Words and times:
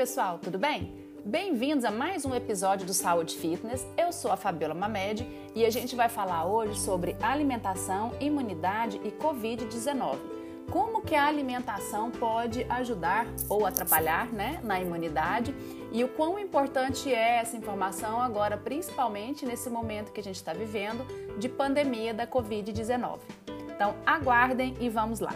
pessoal, 0.00 0.38
tudo 0.38 0.58
bem? 0.58 0.94
Bem-vindos 1.26 1.84
a 1.84 1.90
mais 1.90 2.24
um 2.24 2.34
episódio 2.34 2.86
do 2.86 2.94
Saúde 2.94 3.36
Fitness. 3.36 3.86
Eu 3.98 4.10
sou 4.12 4.32
a 4.32 4.36
Fabiola 4.38 4.72
Mamed 4.72 5.28
e 5.54 5.62
a 5.62 5.68
gente 5.68 5.94
vai 5.94 6.08
falar 6.08 6.46
hoje 6.46 6.80
sobre 6.80 7.14
alimentação, 7.20 8.10
imunidade 8.18 8.98
e 9.04 9.10
Covid-19. 9.10 10.16
Como 10.70 11.02
que 11.02 11.14
a 11.14 11.26
alimentação 11.26 12.10
pode 12.10 12.64
ajudar 12.70 13.26
ou 13.46 13.66
atrapalhar 13.66 14.32
né, 14.32 14.58
na 14.64 14.80
imunidade 14.80 15.54
e 15.92 16.02
o 16.02 16.08
quão 16.08 16.38
importante 16.38 17.12
é 17.12 17.36
essa 17.36 17.58
informação 17.58 18.22
agora, 18.22 18.56
principalmente 18.56 19.44
nesse 19.44 19.68
momento 19.68 20.12
que 20.12 20.20
a 20.20 20.24
gente 20.24 20.36
está 20.36 20.54
vivendo 20.54 21.06
de 21.38 21.46
pandemia 21.46 22.14
da 22.14 22.26
Covid-19. 22.26 23.18
Então 23.74 23.94
aguardem 24.06 24.74
e 24.80 24.88
vamos 24.88 25.20
lá. 25.20 25.34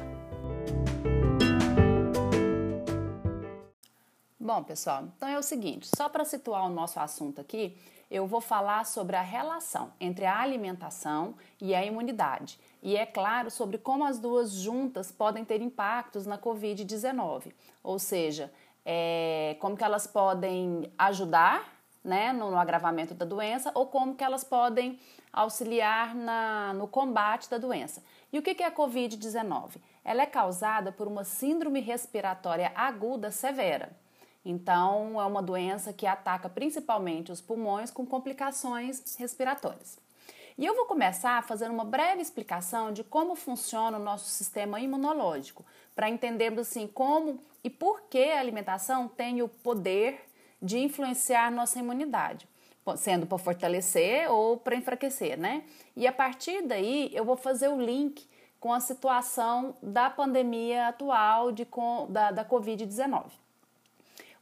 Bom, 4.44 4.62
pessoal, 4.62 5.04
então 5.16 5.26
é 5.26 5.38
o 5.38 5.42
seguinte: 5.42 5.88
só 5.96 6.06
para 6.06 6.22
situar 6.22 6.66
o 6.66 6.68
nosso 6.68 7.00
assunto 7.00 7.40
aqui, 7.40 7.78
eu 8.10 8.26
vou 8.26 8.42
falar 8.42 8.84
sobre 8.84 9.16
a 9.16 9.22
relação 9.22 9.94
entre 9.98 10.26
a 10.26 10.38
alimentação 10.38 11.34
e 11.58 11.74
a 11.74 11.82
imunidade. 11.82 12.60
E 12.82 12.94
é 12.94 13.06
claro 13.06 13.50
sobre 13.50 13.78
como 13.78 14.04
as 14.04 14.18
duas 14.18 14.52
juntas 14.52 15.10
podem 15.10 15.46
ter 15.46 15.62
impactos 15.62 16.26
na 16.26 16.36
Covid-19, 16.36 17.54
ou 17.82 17.98
seja, 17.98 18.52
é, 18.84 19.56
como 19.60 19.78
que 19.78 19.82
elas 19.82 20.06
podem 20.06 20.92
ajudar 20.98 21.82
né, 22.04 22.30
no, 22.30 22.50
no, 22.50 22.58
agravamento 22.58 23.14
da 23.14 23.24
doença 23.24 23.72
ou 23.74 23.86
como 23.86 24.14
que 24.14 24.22
elas 24.22 24.44
podem 24.44 25.00
auxiliar 25.32 26.14
na, 26.14 26.74
no 26.74 26.86
combate 26.86 27.48
da 27.48 27.56
doença. 27.56 28.04
E 28.30 28.38
o 28.38 28.42
que, 28.42 28.54
que 28.54 28.62
é 28.62 28.66
a 28.66 28.70
Covid-19? 28.70 29.76
Ela 30.04 30.20
é 30.20 30.26
causada 30.26 30.92
por 30.92 31.08
uma 31.08 31.24
síndrome 31.24 31.80
respiratória 31.80 32.70
aguda 32.76 33.30
severa. 33.30 34.03
Então, 34.44 35.20
é 35.20 35.24
uma 35.24 35.42
doença 35.42 35.92
que 35.92 36.06
ataca 36.06 36.48
principalmente 36.48 37.32
os 37.32 37.40
pulmões 37.40 37.90
com 37.90 38.04
complicações 38.04 39.16
respiratórias. 39.16 39.98
E 40.56 40.64
eu 40.64 40.76
vou 40.76 40.84
começar 40.84 41.42
fazendo 41.42 41.72
uma 41.72 41.84
breve 41.84 42.20
explicação 42.20 42.92
de 42.92 43.02
como 43.02 43.34
funciona 43.34 43.98
o 43.98 44.02
nosso 44.02 44.26
sistema 44.26 44.78
imunológico, 44.78 45.64
para 45.94 46.08
entendermos 46.08 46.60
assim 46.60 46.86
como 46.86 47.40
e 47.62 47.70
por 47.70 48.02
que 48.02 48.30
a 48.30 48.38
alimentação 48.38 49.08
tem 49.08 49.42
o 49.42 49.48
poder 49.48 50.20
de 50.62 50.78
influenciar 50.78 51.50
nossa 51.50 51.78
imunidade, 51.78 52.46
sendo 52.96 53.26
para 53.26 53.38
fortalecer 53.38 54.30
ou 54.30 54.56
para 54.56 54.76
enfraquecer, 54.76 55.38
né? 55.38 55.64
E 55.96 56.06
a 56.06 56.12
partir 56.12 56.62
daí 56.62 57.10
eu 57.12 57.24
vou 57.24 57.36
fazer 57.36 57.68
o 57.68 57.80
link 57.80 58.28
com 58.60 58.72
a 58.72 58.80
situação 58.80 59.74
da 59.82 60.08
pandemia 60.08 60.88
atual 60.88 61.50
de, 61.50 61.66
da, 62.08 62.30
da 62.30 62.44
Covid-19. 62.44 63.43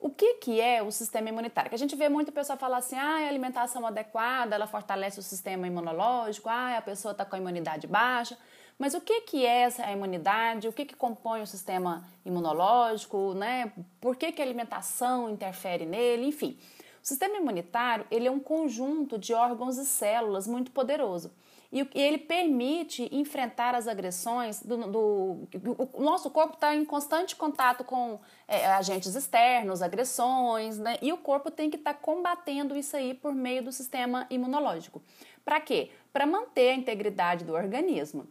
O 0.03 0.11
que, 0.11 0.35
que 0.35 0.61
é 0.61 0.83
o 0.83 0.91
sistema 0.91 1.29
imunitário? 1.29 1.69
Que 1.69 1.77
a 1.77 1.79
gente 1.79 1.95
vê 1.95 2.09
muita 2.09 2.33
pessoa 2.33 2.57
falar 2.57 2.79
assim, 2.79 2.97
ah, 2.97 3.19
a 3.19 3.29
alimentação 3.29 3.87
adequada, 3.87 4.53
ela 4.53 4.67
fortalece 4.67 5.21
o 5.21 5.23
sistema 5.23 5.65
imunológico, 5.65 6.49
ah, 6.49 6.77
a 6.77 6.83
pessoa 6.83 7.13
está 7.13 7.25
com 7.25 7.37
a 7.37 7.39
imunidade 7.39 7.87
baixa. 7.87 8.37
Mas 8.77 8.95
o 8.95 9.01
que, 9.01 9.21
que 9.21 9.47
é 9.47 9.61
essa 9.61 9.89
imunidade? 9.93 10.67
O 10.67 10.73
que, 10.73 10.85
que 10.85 10.97
compõe 10.97 11.41
o 11.41 11.47
sistema 11.47 12.05
imunológico? 12.27 13.33
Né? 13.35 13.73
Por 14.01 14.17
que, 14.17 14.33
que 14.33 14.43
a 14.43 14.45
alimentação 14.45 15.31
interfere 15.31 15.87
nele? 15.87 16.27
Enfim, 16.27 16.59
o 17.01 17.07
sistema 17.07 17.37
imunitário 17.37 18.05
ele 18.11 18.27
é 18.27 18.31
um 18.31 18.41
conjunto 18.41 19.17
de 19.17 19.33
órgãos 19.33 19.79
e 19.79 19.85
células 19.85 20.49
muito 20.49 20.73
poderoso 20.73 21.31
e 21.73 21.89
ele 21.95 22.19
permite 22.19 23.09
enfrentar 23.11 23.75
as 23.75 23.89
agressões 23.89 24.63
do, 24.63 24.77
do, 24.77 25.49
do 25.51 25.91
o 25.95 26.03
nosso 26.03 26.31
corpo 26.31 26.53
está 26.53 26.77
em 26.77 26.85
constante 26.85 27.35
contato 27.35 27.83
com 27.83 28.21
é, 28.47 28.67
agentes 28.67 29.15
externos, 29.15 29.81
agressões, 29.81 30.79
né? 30.79 30.99
E 31.01 31.11
o 31.15 31.17
corpo 31.17 31.51
tem 31.51 31.71
que 31.71 31.77
estar 31.77 31.95
tá 31.95 31.99
combatendo 31.99 32.77
isso 32.77 32.95
aí 32.95 33.15
por 33.15 33.35
meio 33.35 33.65
do 33.65 33.73
sistema 33.73 34.27
imunológico. 34.29 35.03
Para 35.43 35.61
quê? 35.61 35.91
Para 36.13 36.27
manter 36.27 36.73
a 36.73 36.75
integridade 36.75 37.43
do 37.47 37.55
organismo. 37.55 38.29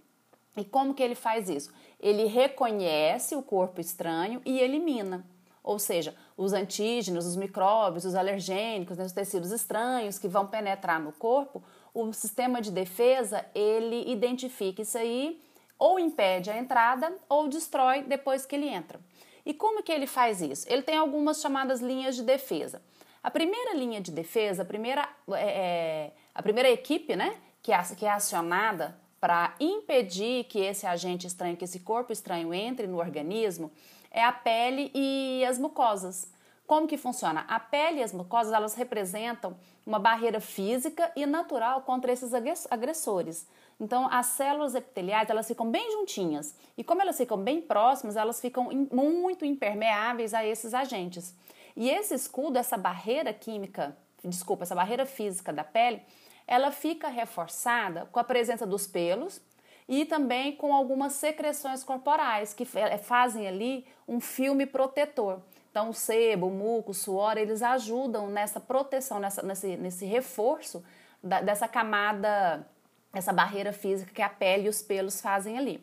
E 0.56 0.64
como 0.64 0.94
que 0.94 1.02
ele 1.02 1.16
faz 1.16 1.50
isso? 1.50 1.74
Ele 2.00 2.26
reconhece 2.26 3.36
o 3.36 3.42
corpo 3.42 3.82
estranho 3.82 4.40
e 4.46 4.60
elimina. 4.60 5.26
Ou 5.64 5.80
seja, 5.80 6.16
os 6.36 6.54
antígenos, 6.54 7.26
os 7.26 7.36
micróbios, 7.36 8.06
os 8.06 8.16
alergênicos, 8.16 8.98
né, 8.98 9.06
os 9.06 9.12
tecidos 9.12 9.52
estranhos 9.52 10.18
que 10.18 10.28
vão 10.28 10.48
penetrar 10.48 11.00
no 11.00 11.12
corpo, 11.12 11.64
o 11.94 12.12
sistema 12.14 12.62
de 12.62 12.72
defesa 12.72 13.46
ele 13.54 14.12
identifica 14.12 14.82
isso 14.82 14.98
aí 14.98 15.42
ou 15.78 16.00
impede 16.00 16.50
a 16.50 16.58
entrada 16.58 17.12
ou 17.28 17.48
destrói 17.48 18.04
depois 18.04 18.46
que 18.46 18.56
ele 18.56 18.68
entra. 18.68 19.00
E 19.46 19.54
como 19.54 19.82
que 19.82 19.92
ele 19.92 20.06
faz 20.06 20.42
isso? 20.42 20.66
Ele 20.70 20.84
tem 20.84 20.96
algumas 20.96 21.42
chamadas 21.42 21.82
linhas 21.82 22.16
de 22.16 22.24
defesa. 22.24 22.82
A 23.24 23.30
primeira 23.30 23.74
linha 23.74 24.00
de 24.00 24.12
defesa, 24.12 24.62
a 24.62 24.66
primeira, 24.66 25.08
é, 25.34 25.42
é 25.42 26.12
a 26.34 26.42
primeira 26.42 26.70
equipe 26.70 27.16
né, 27.16 27.36
que, 27.62 27.72
é, 27.72 27.82
que 27.98 28.06
é 28.06 28.12
acionada 28.12 28.98
para 29.20 29.54
impedir 29.60 30.46
que 30.46 30.60
esse 30.60 30.88
agente 30.88 31.28
estranho, 31.28 31.56
que 31.56 31.66
esse 31.66 31.80
corpo 31.80 32.12
estranho 32.12 32.54
entre 32.54 32.88
no 32.88 32.98
organismo, 32.98 33.72
é 34.10 34.24
a 34.24 34.32
pele 34.32 34.92
e 34.94 35.46
as 35.48 35.60
mucosas. 35.60 36.28
Como 36.72 36.88
que 36.88 36.96
funciona? 36.96 37.44
A 37.50 37.60
pele 37.60 38.00
e 38.00 38.04
as 38.04 38.14
mucosas, 38.14 38.54
elas 38.54 38.76
representam 38.76 39.58
uma 39.86 40.00
barreira 40.00 40.40
física 40.40 41.12
e 41.18 41.26
natural 41.26 41.82
contra 41.82 42.14
esses 42.14 42.32
agressores. 42.70 43.46
Então, 43.78 44.08
as 44.10 44.28
células 44.28 44.74
epiteliais, 44.74 45.30
elas 45.30 45.50
ficam 45.50 45.70
bem 45.70 45.92
juntinhas. 45.92 46.56
E 46.78 46.84
como 46.86 47.02
elas 47.02 47.18
ficam 47.18 47.38
bem 47.38 47.60
próximas, 47.62 48.16
elas 48.16 48.40
ficam 48.40 48.70
muito 48.90 49.44
impermeáveis 49.44 50.34
a 50.34 50.46
esses 50.46 50.74
agentes. 50.74 51.36
E 51.76 51.90
esse 51.90 52.14
escudo, 52.14 52.58
essa 52.58 52.78
barreira 52.78 53.34
química, 53.34 53.94
desculpa, 54.24 54.64
essa 54.64 54.74
barreira 54.74 55.06
física 55.06 55.52
da 55.52 55.66
pele, 55.66 56.02
ela 56.48 56.72
fica 56.72 57.10
reforçada 57.10 58.08
com 58.14 58.20
a 58.22 58.24
presença 58.24 58.66
dos 58.66 58.88
pelos 58.88 59.42
e 59.90 60.06
também 60.06 60.56
com 60.56 60.74
algumas 60.74 61.12
secreções 61.12 61.84
corporais 61.84 62.54
que 62.54 62.64
fazem 62.64 63.46
ali 63.46 63.86
um 64.08 64.22
filme 64.22 64.66
protetor. 64.66 65.42
Então, 65.72 65.90
o 65.90 65.94
sebo, 65.94 66.48
o 66.48 66.52
muco, 66.52 66.92
o 66.92 66.94
suor, 66.94 67.38
eles 67.38 67.64
ajudam 67.64 68.28
nessa 68.28 68.60
proteção, 68.60 69.20
nessa, 69.20 69.42
nesse, 69.42 69.78
nesse 69.78 70.06
reforço 70.06 70.84
da, 71.24 71.40
dessa 71.40 71.66
camada, 71.66 72.68
essa 73.14 73.32
barreira 73.32 73.72
física 73.72 74.12
que 74.14 74.22
a 74.22 74.28
pele 74.28 74.66
e 74.66 74.70
os 74.70 74.82
pelos 74.82 75.22
fazem 75.22 75.58
ali. 75.58 75.82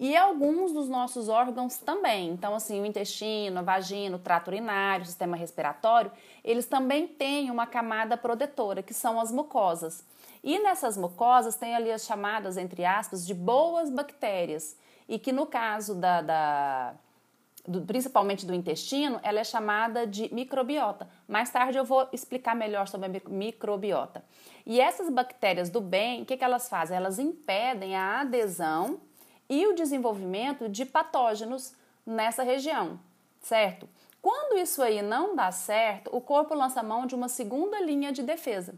E 0.00 0.16
alguns 0.16 0.72
dos 0.72 0.88
nossos 0.88 1.28
órgãos 1.28 1.76
também. 1.76 2.30
Então, 2.30 2.54
assim, 2.54 2.80
o 2.80 2.86
intestino, 2.86 3.58
a 3.58 3.62
vagina, 3.62 4.16
o 4.16 4.18
trato 4.18 4.48
urinário, 4.48 5.02
o 5.02 5.06
sistema 5.06 5.36
respiratório, 5.36 6.10
eles 6.42 6.66
também 6.66 7.06
têm 7.06 7.50
uma 7.50 7.66
camada 7.66 8.16
protetora, 8.16 8.82
que 8.82 8.94
são 8.94 9.20
as 9.20 9.30
mucosas. 9.30 10.04
E 10.42 10.58
nessas 10.60 10.96
mucosas 10.96 11.56
tem 11.56 11.74
ali 11.74 11.90
as 11.90 12.06
chamadas, 12.06 12.56
entre 12.56 12.84
aspas, 12.84 13.26
de 13.26 13.34
boas 13.34 13.90
bactérias. 13.90 14.76
E 15.08 15.18
que 15.18 15.32
no 15.32 15.46
caso 15.46 15.96
da, 15.96 16.22
da 16.22 16.94
do, 17.68 17.82
principalmente 17.82 18.46
do 18.46 18.54
intestino, 18.54 19.20
ela 19.22 19.40
é 19.40 19.44
chamada 19.44 20.06
de 20.06 20.32
microbiota. 20.34 21.08
Mais 21.28 21.50
tarde 21.50 21.76
eu 21.76 21.84
vou 21.84 22.08
explicar 22.12 22.56
melhor 22.56 22.88
sobre 22.88 23.06
a 23.06 23.30
microbiota. 23.30 24.24
E 24.66 24.80
essas 24.80 25.10
bactérias 25.10 25.68
do 25.68 25.80
bem, 25.80 26.22
o 26.22 26.24
que, 26.24 26.36
que 26.36 26.44
elas 26.44 26.68
fazem? 26.68 26.96
Elas 26.96 27.18
impedem 27.18 27.94
a 27.94 28.20
adesão 28.20 29.00
e 29.48 29.66
o 29.66 29.74
desenvolvimento 29.74 30.68
de 30.68 30.84
patógenos 30.84 31.74
nessa 32.04 32.42
região, 32.42 32.98
certo? 33.40 33.88
Quando 34.20 34.58
isso 34.58 34.82
aí 34.82 35.00
não 35.02 35.36
dá 35.36 35.52
certo, 35.52 36.10
o 36.14 36.20
corpo 36.20 36.54
lança 36.54 36.82
mão 36.82 37.06
de 37.06 37.14
uma 37.14 37.28
segunda 37.28 37.80
linha 37.80 38.10
de 38.12 38.22
defesa, 38.22 38.74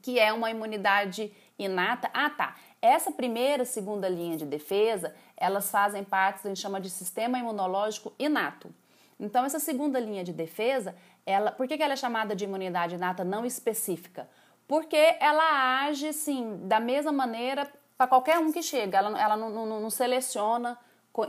que 0.00 0.18
é 0.18 0.32
uma 0.32 0.50
imunidade 0.50 1.32
inata. 1.58 2.10
Ah, 2.14 2.30
tá. 2.30 2.56
Essa 2.82 3.12
primeira, 3.12 3.64
segunda 3.64 4.08
linha 4.08 4.36
de 4.36 4.46
defesa, 4.46 5.14
elas 5.36 5.70
fazem 5.70 6.02
parte, 6.02 6.40
a 6.44 6.48
gente 6.48 6.60
chama 6.60 6.80
de 6.80 6.88
sistema 6.88 7.38
imunológico 7.38 8.12
inato. 8.18 8.72
Então, 9.18 9.44
essa 9.44 9.58
segunda 9.58 10.00
linha 10.00 10.24
de 10.24 10.32
defesa, 10.32 10.96
ela, 11.26 11.52
por 11.52 11.68
que, 11.68 11.82
ela 11.82 11.92
é 11.92 11.96
chamada 11.96 12.34
de 12.34 12.44
imunidade 12.44 12.94
inata 12.94 13.22
não 13.22 13.44
específica? 13.44 14.26
Porque 14.66 15.16
ela 15.20 15.84
age, 15.84 16.12
sim, 16.14 16.60
da 16.62 16.80
mesma 16.80 17.12
maneira 17.12 17.70
para 17.98 18.06
qualquer 18.06 18.38
um 18.38 18.50
que 18.50 18.62
chega. 18.62 18.96
Ela, 18.96 19.20
ela 19.20 19.36
não, 19.36 19.50
não, 19.50 19.80
não 19.80 19.90
seleciona 19.90 20.78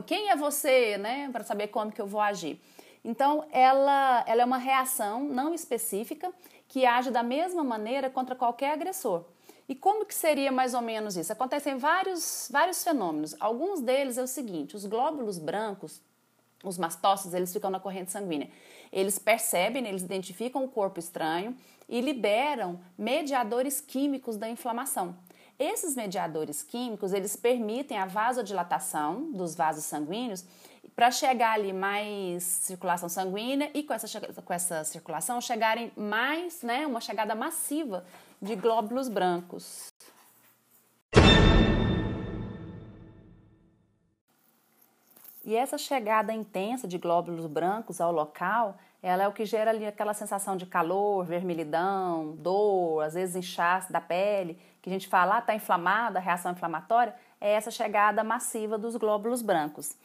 quem 0.06 0.30
é 0.30 0.38
você, 0.38 0.98
né, 0.98 1.27
para 1.33 1.44
saber 1.44 1.68
como 1.68 1.92
que 1.92 2.00
eu 2.00 2.07
vou 2.07 2.21
agir. 2.21 2.62
Então, 3.03 3.45
ela, 3.51 4.24
ela 4.25 4.44
é 4.44 4.45
uma 4.45 4.57
reação 4.57 5.21
não 5.24 5.53
específica 5.53 6.31
que 6.68 6.86
age 6.86 7.12
da 7.12 7.24
mesma 7.24 7.63
maneira 7.63 8.09
contra 8.09 8.36
qualquer 8.36 8.71
agressor. 8.71 9.25
E 9.72 9.76
como 9.76 10.06
que 10.06 10.14
seria 10.14 10.52
mais 10.52 10.74
ou 10.74 10.82
menos 10.82 11.16
isso? 11.16 11.32
Acontecem 11.32 11.78
vários, 11.78 12.50
vários 12.52 12.84
fenômenos. 12.84 13.34
Alguns 13.40 13.80
deles 13.80 14.18
é 14.18 14.22
o 14.22 14.28
seguinte: 14.28 14.76
os 14.76 14.86
glóbulos 14.86 15.40
brancos, 15.40 16.02
os 16.62 16.78
mastócitos, 16.78 17.34
eles 17.34 17.54
ficam 17.54 17.70
na 17.70 17.80
corrente 17.80 18.12
sanguínea. 18.12 18.50
Eles 18.92 19.18
percebem, 19.18 19.88
eles 19.88 20.02
identificam 20.02 20.66
o 20.66 20.68
corpo 20.68 21.00
estranho 21.00 21.56
e 21.88 22.02
liberam 22.02 22.82
mediadores 22.98 23.80
químicos 23.80 24.36
da 24.36 24.50
inflamação. 24.50 25.16
Esses 25.58 25.96
mediadores 25.96 26.62
químicos, 26.62 27.14
eles 27.14 27.38
permitem 27.38 27.98
a 27.98 28.06
vasodilatação 28.06 29.32
dos 29.32 29.56
vasos 29.56 29.86
sanguíneos 29.86 30.44
para 31.01 31.09
chegar 31.09 31.53
ali 31.53 31.74
mais 31.74 32.44
circulação 32.44 33.09
sanguínea 33.09 33.71
e 33.74 33.81
com 33.81 33.92
essa, 33.92 34.21
com 34.21 34.53
essa 34.53 34.83
circulação 34.83 35.42
chegarem 35.42 35.92
mais, 35.98 36.62
né, 36.62 36.86
uma 36.86 37.01
chegada 37.01 37.33
massiva 37.33 38.06
de 38.39 38.56
glóbulos 38.56 39.09
brancos. 39.09 39.92
E 45.44 45.56
essa 45.56 45.75
chegada 45.75 46.31
intensa 46.31 46.88
de 46.88 47.00
glóbulos 47.00 47.48
brancos 47.48 48.00
ao 48.00 48.12
local, 48.12 48.77
ela 49.01 49.24
é 49.24 49.27
o 49.27 49.33
que 49.33 49.44
gera 49.44 49.71
ali 49.71 49.88
aquela 49.88 50.13
sensação 50.13 50.56
de 50.56 50.68
calor, 50.68 51.25
vermelhidão, 51.25 52.36
dor, 52.36 53.01
às 53.01 53.15
vezes 53.15 53.36
inchaço 53.36 53.92
da 53.92 54.00
pele, 54.00 54.56
que 54.83 54.88
a 54.92 54.94
gente 54.94 55.07
fala, 55.07 55.38
ah, 55.38 55.42
tá 55.42 55.56
inflamada, 55.56 56.19
reação 56.19 56.51
inflamatória, 56.51 57.15
é 57.39 57.53
essa 57.53 57.71
chegada 57.71 58.24
massiva 58.24 58.77
dos 58.77 58.95
glóbulos 58.95 59.42
brancos. 59.42 59.95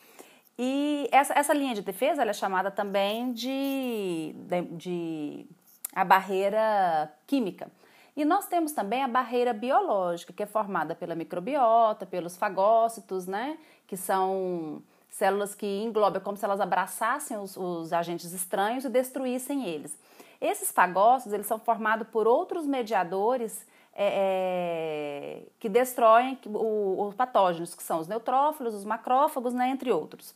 E 0.58 1.08
essa, 1.12 1.34
essa 1.34 1.52
linha 1.52 1.74
de 1.74 1.82
defesa 1.82 2.22
é 2.22 2.32
chamada 2.32 2.70
também 2.70 3.32
de, 3.32 4.34
de, 4.46 4.62
de 4.76 5.46
a 5.94 6.04
barreira 6.04 7.12
química. 7.26 7.70
E 8.16 8.24
nós 8.24 8.46
temos 8.46 8.72
também 8.72 9.02
a 9.02 9.08
barreira 9.08 9.52
biológica, 9.52 10.32
que 10.32 10.42
é 10.42 10.46
formada 10.46 10.94
pela 10.94 11.14
microbiota, 11.14 12.06
pelos 12.06 12.36
fagócitos, 12.36 13.26
né? 13.26 13.58
Que 13.86 13.96
são 13.96 14.82
células 15.10 15.54
que 15.54 15.66
englobam, 15.82 16.20
é 16.20 16.24
como 16.24 16.36
se 16.36 16.44
elas 16.44 16.60
abraçassem 16.60 17.36
os, 17.36 17.56
os 17.56 17.92
agentes 17.92 18.32
estranhos 18.32 18.84
e 18.84 18.88
destruíssem 18.88 19.66
eles. 19.66 19.98
Esses 20.40 20.70
fagócitos, 20.70 21.32
eles 21.32 21.46
são 21.46 21.58
formados 21.58 22.08
por 22.08 22.26
outros 22.26 22.66
mediadores 22.66 23.66
é, 23.98 25.40
é, 25.42 25.42
que 25.58 25.70
destroem 25.70 26.38
os 26.44 27.14
patógenos, 27.14 27.74
que 27.74 27.82
são 27.82 27.98
os 27.98 28.06
neutrófilos, 28.06 28.74
os 28.74 28.84
macrófagos, 28.84 29.54
né, 29.54 29.70
entre 29.70 29.90
outros. 29.90 30.34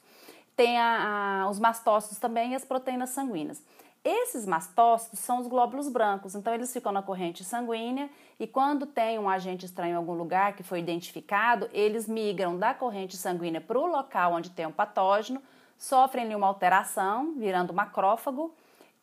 Tem 0.56 0.78
a, 0.78 1.42
a, 1.42 1.50
os 1.50 1.58
mastócitos 1.58 2.18
também 2.18 2.52
e 2.52 2.54
as 2.54 2.64
proteínas 2.64 3.10
sanguíneas. 3.10 3.62
Esses 4.02 4.46
mastócitos 4.46 5.18
são 5.18 5.38
os 5.40 5.46
glóbulos 5.46 5.90
brancos, 5.90 6.34
então 6.34 6.54
eles 6.54 6.72
ficam 6.72 6.90
na 6.90 7.02
corrente 7.02 7.44
sanguínea 7.44 8.08
e 8.38 8.46
quando 8.46 8.86
tem 8.86 9.18
um 9.18 9.28
agente 9.28 9.66
estranho 9.66 9.92
em 9.92 9.96
algum 9.96 10.14
lugar 10.14 10.54
que 10.54 10.62
foi 10.62 10.80
identificado, 10.80 11.68
eles 11.70 12.08
migram 12.08 12.58
da 12.58 12.72
corrente 12.72 13.14
sanguínea 13.18 13.60
para 13.60 13.78
o 13.78 13.84
local 13.84 14.32
onde 14.32 14.48
tem 14.48 14.64
um 14.64 14.72
patógeno, 14.72 15.42
sofrem 15.76 16.34
uma 16.34 16.46
alteração, 16.46 17.34
virando 17.36 17.74
macrófago 17.74 18.54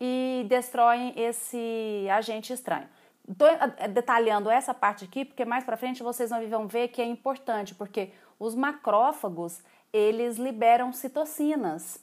e 0.01 0.44
destroem 0.50 1.13
esse 1.15 2.07
agente 2.09 2.51
estranho. 2.51 2.88
Estou 3.28 3.48
eh, 3.48 3.88
detalhando 3.90 4.50
essa 4.50 4.74
parte 4.74 5.06
aqui 5.06 5.26
porque 5.26 5.44
mais 5.44 5.64
para 5.64 5.76
frente 5.76 6.02
vocês 6.02 6.30
vão 6.50 6.68
ver 6.68 6.88
que 6.90 7.02
é 7.02 7.06
importante, 7.06 7.76
porque 7.76 8.12
os 8.40 8.56
macrófagos 8.56 9.62
eles 9.92 10.38
liberam 10.38 10.94
citocinas. 10.94 12.00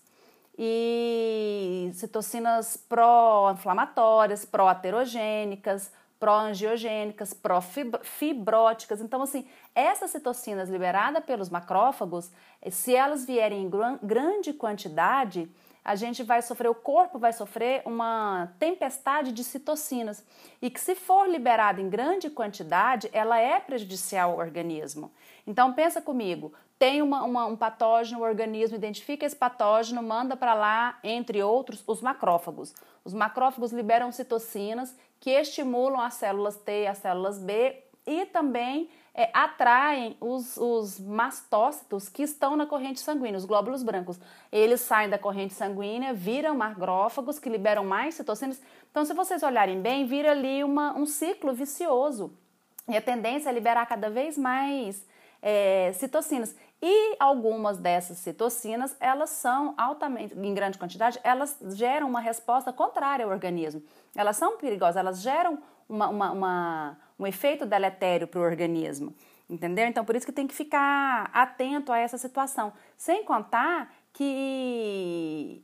E 0.56 1.90
citocinas 1.94 2.76
pró-inflamatórias, 2.76 4.44
pró-aterogênicas, 4.44 5.90
pró-angiogênicas, 6.24 7.34
pró-fibróticas. 7.34 9.02
Então, 9.02 9.20
assim, 9.20 9.46
essas 9.74 10.10
citocinas 10.10 10.70
liberadas 10.70 11.22
pelos 11.22 11.50
macrófagos, 11.50 12.30
se 12.70 12.96
elas 12.96 13.26
vierem 13.26 13.62
em 13.62 13.70
grande 14.02 14.54
quantidade, 14.54 15.50
a 15.84 15.94
gente 15.94 16.22
vai 16.22 16.40
sofrer, 16.40 16.70
o 16.70 16.74
corpo 16.74 17.18
vai 17.18 17.30
sofrer 17.30 17.82
uma 17.84 18.50
tempestade 18.58 19.32
de 19.32 19.44
citocinas 19.44 20.24
e 20.62 20.70
que 20.70 20.80
se 20.80 20.94
for 20.94 21.28
liberada 21.28 21.78
em 21.78 21.90
grande 21.90 22.30
quantidade, 22.30 23.10
ela 23.12 23.38
é 23.38 23.60
prejudicial 23.60 24.30
ao 24.30 24.38
organismo. 24.38 25.12
Então 25.46 25.74
pensa 25.74 26.00
comigo, 26.00 26.54
tem 26.78 27.00
uma, 27.02 27.22
uma, 27.22 27.46
um 27.46 27.56
patógeno, 27.56 28.20
o 28.20 28.24
organismo 28.24 28.76
identifica 28.76 29.24
esse 29.24 29.36
patógeno, 29.36 30.02
manda 30.02 30.36
para 30.36 30.54
lá, 30.54 30.98
entre 31.02 31.42
outros, 31.42 31.82
os 31.86 32.02
macrófagos. 32.02 32.74
Os 33.04 33.14
macrófagos 33.14 33.72
liberam 33.72 34.10
citocinas 34.10 34.96
que 35.20 35.30
estimulam 35.30 36.00
as 36.00 36.14
células 36.14 36.56
T 36.56 36.82
e 36.82 36.86
as 36.86 36.98
células 36.98 37.38
B 37.38 37.82
e 38.06 38.26
também 38.26 38.88
é, 39.14 39.30
atraem 39.32 40.16
os, 40.20 40.56
os 40.56 40.98
mastócitos 40.98 42.08
que 42.08 42.22
estão 42.22 42.56
na 42.56 42.66
corrente 42.66 43.00
sanguínea, 43.00 43.38
os 43.38 43.44
glóbulos 43.44 43.82
brancos. 43.82 44.18
Eles 44.50 44.80
saem 44.80 45.08
da 45.08 45.18
corrente 45.18 45.54
sanguínea, 45.54 46.12
viram 46.12 46.54
macrófagos 46.54 47.38
que 47.38 47.48
liberam 47.48 47.84
mais 47.84 48.16
citocinas. 48.16 48.60
Então, 48.90 49.04
se 49.04 49.14
vocês 49.14 49.42
olharem 49.42 49.80
bem, 49.80 50.04
vira 50.04 50.32
ali 50.32 50.64
uma, 50.64 50.96
um 50.98 51.06
ciclo 51.06 51.52
vicioso. 51.54 52.36
E 52.88 52.96
a 52.96 53.00
tendência 53.00 53.48
é 53.48 53.52
liberar 53.52 53.86
cada 53.86 54.10
vez 54.10 54.36
mais 54.36 55.06
é, 55.40 55.92
citocinas. 55.94 56.54
E 56.82 57.16
algumas 57.18 57.78
dessas 57.78 58.18
citocinas, 58.18 58.94
elas 59.00 59.30
são 59.30 59.74
altamente, 59.78 60.38
em 60.38 60.54
grande 60.54 60.78
quantidade, 60.78 61.18
elas 61.24 61.56
geram 61.74 62.08
uma 62.08 62.20
resposta 62.20 62.72
contrária 62.72 63.24
ao 63.24 63.30
organismo. 63.30 63.82
Elas 64.14 64.36
são 64.36 64.58
perigosas, 64.58 64.96
elas 64.96 65.22
geram 65.22 65.58
uma, 65.88 66.08
uma, 66.08 66.30
uma 66.32 66.98
um 67.18 67.26
efeito 67.26 67.64
deletério 67.64 68.26
para 68.26 68.40
o 68.40 68.42
organismo. 68.42 69.14
Entendeu? 69.48 69.86
Então, 69.86 70.04
por 70.04 70.16
isso 70.16 70.26
que 70.26 70.32
tem 70.32 70.46
que 70.46 70.54
ficar 70.54 71.30
atento 71.32 71.92
a 71.92 71.98
essa 71.98 72.16
situação. 72.16 72.72
Sem 72.96 73.24
contar 73.24 73.94
que 74.12 75.62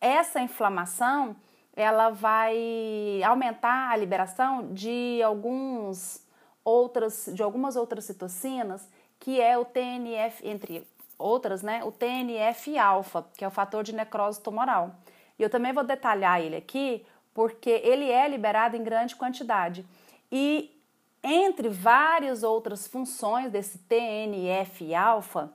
essa 0.00 0.40
inflamação 0.40 1.36
ela 1.74 2.10
vai 2.10 3.22
aumentar 3.24 3.90
a 3.90 3.96
liberação 3.96 4.72
de 4.72 5.22
alguns 5.22 6.26
outras 6.64 7.30
de 7.32 7.42
algumas 7.42 7.76
outras 7.76 8.04
citocinas, 8.04 8.88
que 9.18 9.40
é 9.40 9.58
o 9.58 9.64
TNF 9.64 10.46
entre 10.46 10.86
outras, 11.18 11.62
né? 11.62 11.82
O 11.84 11.90
TNF-alfa, 11.90 13.26
que 13.36 13.44
é 13.44 13.48
o 13.48 13.50
fator 13.50 13.82
de 13.82 13.94
necrose 13.94 14.40
tumoral. 14.40 14.94
E 15.38 15.42
eu 15.42 15.50
também 15.50 15.72
vou 15.72 15.84
detalhar 15.84 16.40
ele 16.40 16.56
aqui, 16.56 17.04
porque 17.34 17.70
ele 17.70 18.10
é 18.10 18.28
liberado 18.28 18.76
em 18.76 18.82
grande 18.82 19.16
quantidade. 19.16 19.84
E 20.30 20.74
entre 21.22 21.68
várias 21.68 22.42
outras 22.42 22.86
funções 22.86 23.50
desse 23.50 23.78
TNF-alfa, 23.78 25.52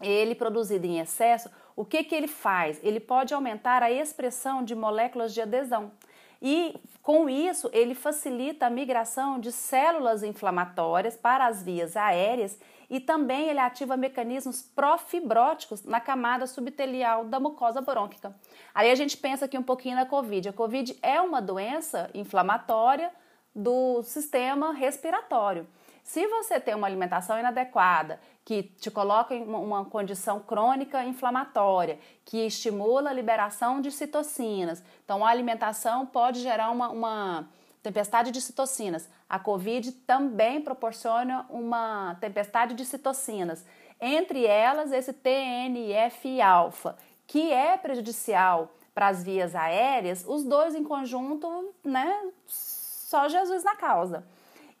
ele 0.00 0.34
produzido 0.34 0.86
em 0.86 0.98
excesso, 0.98 1.50
o 1.74 1.84
que, 1.84 2.02
que 2.04 2.14
ele 2.14 2.28
faz? 2.28 2.80
Ele 2.82 3.00
pode 3.00 3.34
aumentar 3.34 3.82
a 3.82 3.90
expressão 3.90 4.64
de 4.64 4.74
moléculas 4.74 5.32
de 5.32 5.40
adesão. 5.40 5.92
E 6.40 6.78
com 7.02 7.28
isso, 7.28 7.70
ele 7.72 7.94
facilita 7.94 8.66
a 8.66 8.70
migração 8.70 9.38
de 9.38 9.52
células 9.52 10.22
inflamatórias 10.22 11.16
para 11.16 11.46
as 11.46 11.62
vias 11.62 11.96
aéreas 11.96 12.58
e 12.88 13.00
também 13.00 13.48
ele 13.48 13.58
ativa 13.58 13.96
mecanismos 13.96 14.62
profibróticos 14.62 15.84
na 15.84 16.00
camada 16.00 16.46
subtelial 16.46 17.24
da 17.24 17.40
mucosa 17.40 17.80
brônquica. 17.80 18.34
Aí 18.74 18.90
a 18.90 18.94
gente 18.94 19.16
pensa 19.16 19.44
aqui 19.44 19.58
um 19.58 19.62
pouquinho 19.62 19.96
na 19.96 20.06
COVID. 20.06 20.48
A 20.48 20.52
COVID 20.52 20.98
é 21.02 21.20
uma 21.20 21.40
doença 21.40 22.10
inflamatória 22.14 23.10
do 23.54 24.02
sistema 24.02 24.72
respiratório. 24.72 25.66
Se 26.04 26.24
você 26.28 26.60
tem 26.60 26.74
uma 26.74 26.86
alimentação 26.86 27.36
inadequada, 27.36 28.20
que 28.44 28.62
te 28.62 28.92
coloca 28.92 29.34
em 29.34 29.42
uma 29.42 29.84
condição 29.86 30.38
crônica 30.38 31.02
inflamatória, 31.04 31.98
que 32.24 32.46
estimula 32.46 33.10
a 33.10 33.12
liberação 33.12 33.80
de 33.80 33.90
citocinas, 33.90 34.84
então 35.04 35.26
a 35.26 35.30
alimentação 35.30 36.06
pode 36.06 36.40
gerar 36.40 36.70
uma, 36.70 36.90
uma 36.90 37.48
tempestade 37.86 38.32
de 38.32 38.40
citocinas. 38.40 39.08
A 39.28 39.38
COVID 39.38 39.92
também 39.92 40.60
proporciona 40.60 41.46
uma 41.48 42.16
tempestade 42.20 42.74
de 42.74 42.84
citocinas, 42.84 43.64
entre 44.00 44.44
elas 44.44 44.90
esse 44.90 45.12
TNF-alfa, 45.12 46.96
que 47.28 47.52
é 47.52 47.76
prejudicial 47.76 48.74
para 48.92 49.06
as 49.06 49.22
vias 49.22 49.54
aéreas, 49.54 50.24
os 50.26 50.42
dois 50.42 50.74
em 50.74 50.82
conjunto, 50.82 51.72
né? 51.84 52.12
Só 52.46 53.28
Jesus 53.28 53.62
na 53.62 53.76
causa. 53.76 54.26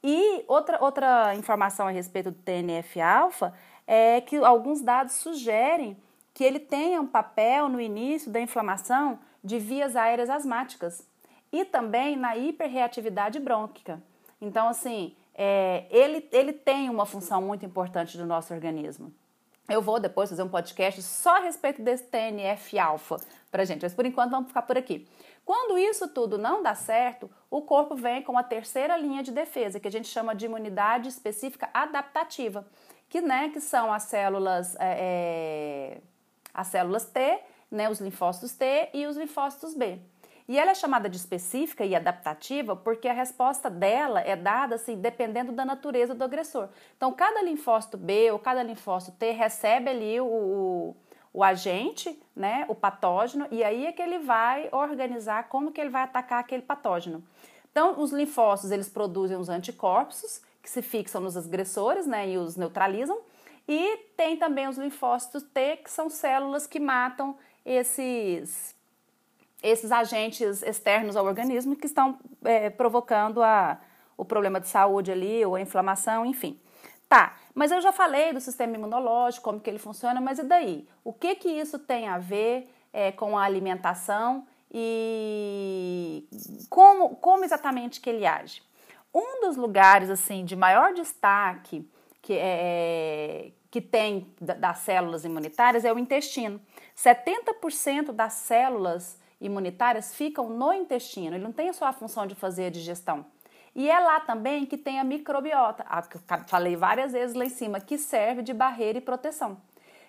E 0.02 0.44
outra, 0.48 0.82
outra 0.82 1.32
informação 1.36 1.86
a 1.86 1.90
respeito 1.90 2.32
do 2.32 2.38
TNF-alfa 2.38 3.54
é 3.86 4.20
que 4.20 4.36
alguns 4.36 4.80
dados 4.80 5.14
sugerem 5.14 5.96
que 6.34 6.42
ele 6.42 6.58
tenha 6.58 7.00
um 7.00 7.06
papel 7.06 7.68
no 7.68 7.80
início 7.80 8.32
da 8.32 8.40
inflamação 8.40 9.20
de 9.44 9.60
vias 9.60 9.94
aéreas 9.94 10.28
asmáticas 10.28 11.06
e 11.52 11.64
também 11.64 12.16
na 12.16 12.36
hiperreatividade 12.36 13.38
brônquica. 13.38 14.02
Então, 14.40 14.68
assim, 14.68 15.14
é, 15.34 15.84
ele, 15.90 16.28
ele 16.32 16.52
tem 16.52 16.88
uma 16.88 17.06
função 17.06 17.42
muito 17.42 17.64
importante 17.64 18.16
do 18.16 18.26
nosso 18.26 18.52
organismo. 18.52 19.12
Eu 19.68 19.82
vou 19.82 19.98
depois 19.98 20.30
fazer 20.30 20.42
um 20.42 20.48
podcast 20.48 21.02
só 21.02 21.36
a 21.36 21.40
respeito 21.40 21.82
desse 21.82 22.04
TNF-alfa 22.04 23.16
para 23.50 23.64
gente, 23.64 23.82
mas 23.82 23.94
por 23.94 24.06
enquanto 24.06 24.30
vamos 24.30 24.48
ficar 24.48 24.62
por 24.62 24.78
aqui. 24.78 25.08
Quando 25.44 25.78
isso 25.78 26.08
tudo 26.08 26.38
não 26.38 26.62
dá 26.62 26.74
certo, 26.74 27.30
o 27.50 27.62
corpo 27.62 27.94
vem 27.94 28.22
com 28.22 28.36
a 28.38 28.42
terceira 28.42 28.96
linha 28.96 29.22
de 29.22 29.30
defesa, 29.30 29.78
que 29.78 29.88
a 29.88 29.90
gente 29.90 30.08
chama 30.08 30.34
de 30.34 30.46
imunidade 30.46 31.08
específica 31.08 31.68
adaptativa, 31.72 32.66
que, 33.08 33.20
né, 33.20 33.50
que 33.50 33.60
são 33.60 33.92
as 33.92 34.04
células, 34.04 34.76
é, 34.76 34.96
é, 34.98 36.00
as 36.52 36.66
células 36.68 37.06
T, 37.06 37.40
né, 37.70 37.88
os 37.88 38.00
linfócitos 38.00 38.52
T 38.52 38.90
e 38.92 39.06
os 39.06 39.16
linfócitos 39.16 39.74
B. 39.74 40.00
E 40.48 40.58
ela 40.58 40.70
é 40.70 40.74
chamada 40.74 41.08
de 41.08 41.16
específica 41.16 41.84
e 41.84 41.94
adaptativa 41.94 42.76
porque 42.76 43.08
a 43.08 43.12
resposta 43.12 43.68
dela 43.68 44.20
é 44.20 44.36
dada 44.36 44.76
assim, 44.76 44.96
dependendo 44.96 45.52
da 45.52 45.64
natureza 45.64 46.14
do 46.14 46.22
agressor. 46.22 46.68
Então, 46.96 47.12
cada 47.12 47.42
linfócito 47.42 47.96
B 47.96 48.30
ou 48.30 48.38
cada 48.38 48.62
linfócito 48.62 49.16
T 49.18 49.32
recebe 49.32 49.90
ali 49.90 50.20
o, 50.20 50.26
o, 50.26 50.96
o 51.32 51.42
agente, 51.42 52.20
né, 52.34 52.64
o 52.68 52.74
patógeno, 52.74 53.48
e 53.50 53.64
aí 53.64 53.86
é 53.86 53.92
que 53.92 54.00
ele 54.00 54.20
vai 54.20 54.68
organizar 54.70 55.48
como 55.48 55.72
que 55.72 55.80
ele 55.80 55.90
vai 55.90 56.02
atacar 56.02 56.40
aquele 56.40 56.62
patógeno. 56.62 57.24
Então, 57.72 58.00
os 58.00 58.12
linfócitos, 58.12 58.70
eles 58.70 58.88
produzem 58.88 59.36
os 59.36 59.48
anticorpos, 59.48 60.40
que 60.62 60.70
se 60.70 60.80
fixam 60.80 61.20
nos 61.20 61.36
agressores, 61.36 62.06
né, 62.06 62.28
e 62.28 62.38
os 62.38 62.56
neutralizam, 62.56 63.20
e 63.68 63.96
tem 64.16 64.36
também 64.36 64.68
os 64.68 64.78
linfócitos 64.78 65.42
T, 65.42 65.78
que 65.78 65.90
são 65.90 66.08
células 66.08 66.66
que 66.66 66.78
matam 66.78 67.36
esses, 67.64 68.75
esses 69.66 69.90
agentes 69.90 70.62
externos 70.62 71.16
ao 71.16 71.24
organismo 71.24 71.74
que 71.74 71.86
estão 71.86 72.18
é, 72.44 72.70
provocando 72.70 73.42
a, 73.42 73.78
o 74.16 74.24
problema 74.24 74.60
de 74.60 74.68
saúde 74.68 75.10
ali, 75.10 75.44
ou 75.44 75.56
a 75.56 75.60
inflamação, 75.60 76.24
enfim. 76.24 76.58
Tá, 77.08 77.36
mas 77.54 77.70
eu 77.70 77.80
já 77.80 77.92
falei 77.92 78.32
do 78.32 78.40
sistema 78.40 78.74
imunológico, 78.74 79.44
como 79.44 79.60
que 79.60 79.70
ele 79.70 79.78
funciona, 79.78 80.20
mas 80.20 80.38
e 80.38 80.44
daí? 80.44 80.88
O 81.04 81.12
que 81.12 81.34
que 81.36 81.48
isso 81.48 81.78
tem 81.78 82.08
a 82.08 82.18
ver 82.18 82.72
é, 82.92 83.12
com 83.12 83.38
a 83.38 83.42
alimentação 83.42 84.46
e 84.72 86.26
como, 86.68 87.16
como 87.16 87.44
exatamente 87.44 88.00
que 88.00 88.10
ele 88.10 88.26
age? 88.26 88.62
Um 89.14 89.40
dos 89.40 89.56
lugares 89.56 90.10
assim 90.10 90.44
de 90.44 90.56
maior 90.56 90.92
destaque 90.92 91.88
que, 92.20 92.34
é, 92.36 93.52
que 93.70 93.80
tem 93.80 94.34
das 94.40 94.78
células 94.78 95.24
imunitárias 95.24 95.84
é 95.84 95.92
o 95.92 95.98
intestino. 95.98 96.60
70% 96.96 98.10
das 98.10 98.32
células 98.32 99.16
imunitárias 99.40 100.14
ficam 100.14 100.48
no 100.48 100.72
intestino, 100.72 101.36
ele 101.36 101.44
não 101.44 101.52
tem 101.52 101.72
só 101.72 101.86
a 101.86 101.92
função 101.92 102.26
de 102.26 102.34
fazer 102.34 102.66
a 102.66 102.70
digestão. 102.70 103.26
E 103.74 103.90
é 103.90 104.00
lá 104.00 104.20
também 104.20 104.64
que 104.64 104.78
tem 104.78 104.98
a 104.98 105.04
microbiota, 105.04 105.84
a 105.86 106.00
que 106.00 106.16
eu 106.16 106.20
falei 106.46 106.76
várias 106.76 107.12
vezes 107.12 107.36
lá 107.36 107.44
em 107.44 107.50
cima, 107.50 107.78
que 107.78 107.98
serve 107.98 108.40
de 108.40 108.54
barreira 108.54 108.96
e 108.96 109.02
proteção. 109.02 109.58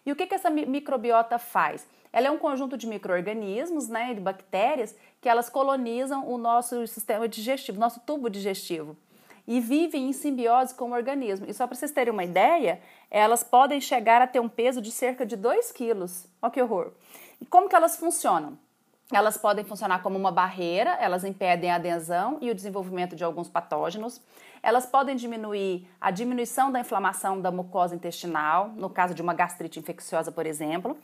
E 0.06 0.12
o 0.12 0.16
que, 0.16 0.26
que 0.26 0.36
essa 0.36 0.50
microbiota 0.50 1.38
faz? 1.38 1.86
Ela 2.14 2.28
é 2.28 2.32
um 2.32 2.38
conjunto 2.38 2.78
de 2.78 2.88
micro-organismos, 2.88 3.90
né, 3.90 4.14
de 4.14 4.22
bactérias, 4.22 4.96
que 5.20 5.28
elas 5.28 5.50
colonizam 5.50 6.26
o 6.30 6.38
nosso 6.38 6.88
sistema 6.88 7.28
digestivo, 7.28 7.78
nosso 7.78 8.00
tubo 8.00 8.30
digestivo. 8.30 8.96
E 9.46 9.60
vivem 9.60 10.08
em 10.08 10.14
simbiose 10.14 10.74
com 10.74 10.92
o 10.92 10.94
organismo. 10.94 11.46
E 11.50 11.54
só 11.54 11.68
para 11.68 11.76
vocês 11.76 11.92
terem 11.92 12.14
uma 12.14 12.24
ideia, 12.24 12.82
elas 13.12 13.44
podem 13.44 13.82
chegar 13.82 14.22
a 14.22 14.28
ter 14.28 14.40
um 14.40 14.48
peso 14.48 14.82
de 14.82 14.92
cerca 14.92 15.26
de 15.26 15.36
2 15.36 15.74
quilos. 15.74 16.26
Olha 16.42 16.52
que 16.52 16.62
horror! 16.62 16.94
E 17.42 17.46
como 17.46 17.68
que 17.68 17.76
elas 17.76 17.98
funcionam? 17.98 18.58
Elas 19.12 19.38
podem 19.38 19.64
funcionar 19.64 20.04
como 20.04 20.18
uma 20.18 20.32
barreira, 20.32 20.98
elas 21.00 21.24
impedem 21.24 21.72
a 21.72 21.76
adesão 21.76 22.38
e 22.42 22.52
o 22.52 22.56
desenvolvimento 22.56 23.16
de 23.16 23.24
alguns 23.24 23.50
patógenos. 23.50 24.22
Elas 24.62 24.86
podem 24.86 25.16
diminuir 25.16 25.88
a 26.00 26.12
diminuição 26.12 26.70
da 26.70 26.82
inflamação 26.82 27.40
da 27.40 27.50
mucosa 27.50 27.96
intestinal, 27.96 28.68
no 28.76 28.90
caso 28.90 29.14
de 29.14 29.22
uma 29.22 29.34
gastrite 29.34 29.80
infecciosa, 29.80 30.30
por 30.30 30.46
exemplo. 30.46 30.98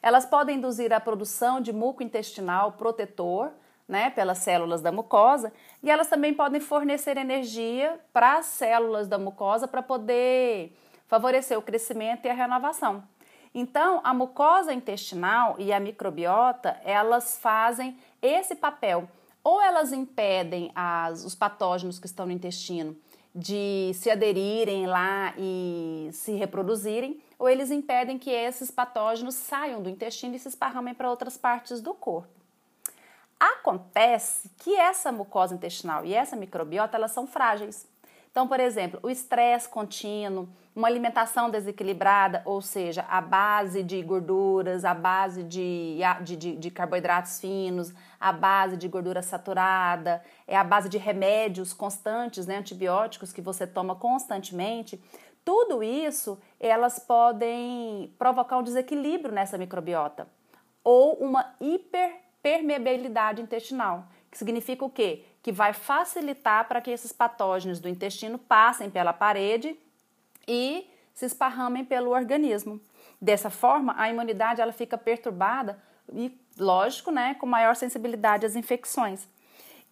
Elas 0.00 0.24
podem 0.24 0.56
induzir 0.56 0.92
a 0.92 1.00
produção 1.00 1.60
de 1.60 1.72
muco 1.72 2.00
intestinal 2.00 2.72
protetor, 2.72 3.50
né, 3.88 4.10
pelas 4.10 4.38
células 4.38 4.80
da 4.80 4.92
mucosa, 4.92 5.52
e 5.82 5.90
elas 5.90 6.06
também 6.06 6.32
podem 6.32 6.60
fornecer 6.60 7.16
energia 7.16 7.98
para 8.12 8.36
as 8.36 8.46
células 8.46 9.08
da 9.08 9.18
mucosa 9.18 9.66
para 9.66 9.82
poder 9.82 10.78
favorecer 11.08 11.58
o 11.58 11.62
crescimento 11.62 12.26
e 12.26 12.30
a 12.30 12.34
renovação. 12.34 13.02
Então, 13.54 14.00
a 14.04 14.12
mucosa 14.12 14.72
intestinal 14.72 15.56
e 15.58 15.72
a 15.72 15.80
microbiota, 15.80 16.80
elas 16.84 17.38
fazem 17.38 17.98
esse 18.20 18.54
papel. 18.54 19.08
Ou 19.42 19.62
elas 19.62 19.92
impedem 19.92 20.70
as, 20.74 21.24
os 21.24 21.34
patógenos 21.34 21.98
que 21.98 22.06
estão 22.06 22.26
no 22.26 22.32
intestino 22.32 22.96
de 23.34 23.92
se 23.94 24.10
aderirem 24.10 24.86
lá 24.86 25.32
e 25.38 26.10
se 26.12 26.32
reproduzirem, 26.32 27.22
ou 27.38 27.48
eles 27.48 27.70
impedem 27.70 28.18
que 28.18 28.30
esses 28.30 28.70
patógenos 28.70 29.36
saiam 29.36 29.80
do 29.80 29.88
intestino 29.88 30.34
e 30.34 30.38
se 30.38 30.48
esparramem 30.48 30.92
para 30.92 31.08
outras 31.08 31.36
partes 31.36 31.80
do 31.80 31.94
corpo. 31.94 32.28
Acontece 33.38 34.50
que 34.58 34.74
essa 34.74 35.12
mucosa 35.12 35.54
intestinal 35.54 36.04
e 36.04 36.12
essa 36.12 36.34
microbiota, 36.34 36.96
elas 36.96 37.12
são 37.12 37.26
frágeis. 37.26 37.86
Então, 38.30 38.48
por 38.48 38.58
exemplo, 38.58 38.98
o 39.02 39.08
estresse 39.08 39.68
contínuo, 39.68 40.48
uma 40.78 40.86
alimentação 40.86 41.50
desequilibrada, 41.50 42.40
ou 42.44 42.62
seja, 42.62 43.04
a 43.08 43.20
base 43.20 43.82
de 43.82 44.00
gorduras, 44.00 44.84
a 44.84 44.94
base 44.94 45.42
de, 45.42 45.98
de, 46.22 46.36
de, 46.36 46.54
de, 46.54 46.70
carboidratos 46.70 47.40
finos, 47.40 47.92
a 48.20 48.30
base 48.30 48.76
de 48.76 48.86
gordura 48.86 49.20
saturada, 49.20 50.22
é 50.46 50.56
a 50.56 50.62
base 50.62 50.88
de 50.88 50.96
remédios 50.96 51.72
constantes, 51.72 52.46
né, 52.46 52.58
antibióticos 52.58 53.32
que 53.32 53.40
você 53.40 53.66
toma 53.66 53.96
constantemente. 53.96 55.02
Tudo 55.44 55.82
isso 55.82 56.38
elas 56.60 57.00
podem 57.00 58.14
provocar 58.16 58.58
um 58.58 58.62
desequilíbrio 58.62 59.34
nessa 59.34 59.58
microbiota 59.58 60.28
ou 60.84 61.14
uma 61.14 61.56
hiperpermeabilidade 61.60 63.42
intestinal, 63.42 64.06
que 64.30 64.38
significa 64.38 64.84
o 64.84 64.90
quê? 64.90 65.24
Que 65.42 65.50
vai 65.50 65.72
facilitar 65.72 66.68
para 66.68 66.80
que 66.80 66.92
esses 66.92 67.10
patógenos 67.10 67.80
do 67.80 67.88
intestino 67.88 68.38
passem 68.38 68.88
pela 68.88 69.12
parede 69.12 69.76
e 70.48 70.90
se 71.12 71.26
esparramem 71.26 71.84
pelo 71.84 72.10
organismo. 72.10 72.80
Dessa 73.20 73.50
forma, 73.50 73.94
a 73.98 74.08
imunidade 74.08 74.60
ela 74.60 74.72
fica 74.72 74.96
perturbada 74.96 75.78
e, 76.12 76.36
lógico, 76.58 77.10
né, 77.10 77.34
com 77.34 77.46
maior 77.46 77.76
sensibilidade 77.76 78.46
às 78.46 78.56
infecções. 78.56 79.28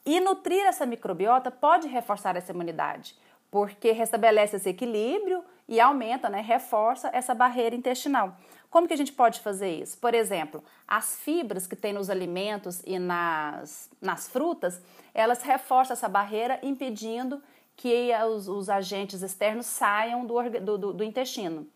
E 0.05 0.21
nutrir 0.21 0.65
essa 0.65 0.87
microbiota 0.87 1.51
pode 1.51 1.89
reforçar 1.89 2.37
essa 2.37 2.53
imunidade, 2.53 3.17
porque 3.51 3.91
restabelece 3.91 4.57
esse 4.57 4.69
equilíbrio 4.69 5.45
e 5.69 5.81
aumenta, 5.81 6.29
né, 6.29 6.41
reforça 6.41 7.11
essa 7.13 7.35
barreira 7.35 7.75
intestinal. 7.75 8.37
Como 8.71 8.87
que 8.87 8.95
a 8.95 8.97
gente 8.97 9.13
pode 9.13 9.41
fazer 9.41 9.71
isso? 9.71 9.99
Por 9.99 10.15
exemplo, 10.15 10.63
as 10.87 11.17
fibras 11.17 11.67
que 11.67 11.75
tem 11.75 11.93
nos 11.93 12.09
alimentos 12.09 12.83
e 12.87 12.99
nas, 12.99 13.91
nas 14.01 14.29
frutas, 14.29 14.81
elas 15.13 15.43
reforçam 15.43 15.95
essa 15.95 16.09
barreira, 16.09 16.61
impedindo 16.63 17.43
que 17.76 18.11
os, 18.28 18.49
os 18.49 18.71
agentes 18.71 19.23
externos 19.23 19.66
saiam 19.66 20.25
do, 20.25 20.78
do, 20.78 20.92
do, 20.95 21.04
intestino. 21.04 21.66